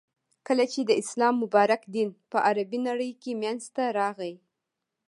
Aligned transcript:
،کله 0.47 0.65
چی 0.71 0.81
د 0.85 0.91
اسلام 1.01 1.35
مبارک 1.43 1.81
دین 1.95 2.09
په 2.31 2.37
عربی 2.47 2.79
نړی 2.87 3.09
کی 3.21 3.31
منځته 3.41 3.83
راغی. 3.99 4.33